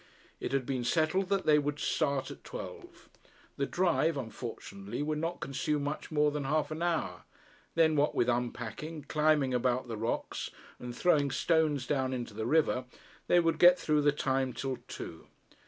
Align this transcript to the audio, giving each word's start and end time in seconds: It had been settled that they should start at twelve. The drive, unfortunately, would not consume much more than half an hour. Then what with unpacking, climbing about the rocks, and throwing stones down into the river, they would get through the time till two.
It 0.39 0.51
had 0.51 0.65
been 0.65 0.83
settled 0.83 1.29
that 1.29 1.45
they 1.45 1.61
should 1.61 1.77
start 1.77 2.31
at 2.31 2.43
twelve. 2.43 3.07
The 3.57 3.67
drive, 3.67 4.17
unfortunately, 4.17 5.03
would 5.03 5.19
not 5.19 5.41
consume 5.41 5.83
much 5.83 6.09
more 6.09 6.31
than 6.31 6.45
half 6.45 6.71
an 6.71 6.81
hour. 6.81 7.21
Then 7.75 7.95
what 7.95 8.15
with 8.15 8.27
unpacking, 8.27 9.03
climbing 9.03 9.53
about 9.53 9.87
the 9.89 9.97
rocks, 9.97 10.49
and 10.79 10.95
throwing 10.95 11.29
stones 11.29 11.85
down 11.85 12.13
into 12.13 12.33
the 12.33 12.47
river, 12.47 12.85
they 13.27 13.39
would 13.39 13.59
get 13.59 13.77
through 13.77 14.01
the 14.01 14.11
time 14.11 14.53
till 14.53 14.77
two. 14.87 15.27